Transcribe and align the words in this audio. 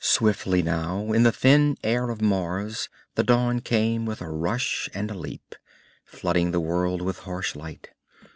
Swiftly 0.00 0.60
now, 0.60 1.12
in 1.12 1.22
the 1.22 1.30
thin 1.30 1.78
air 1.84 2.10
of 2.10 2.20
Mars, 2.20 2.88
the 3.14 3.22
dawn 3.22 3.60
came 3.60 4.04
with 4.04 4.20
a 4.20 4.28
rush 4.28 4.90
and 4.92 5.08
a 5.08 5.14
leap, 5.14 5.54
flooding 6.04 6.50
the 6.50 6.58
world 6.58 7.00
with 7.00 7.20
harsh 7.20 7.54
light. 7.54 7.90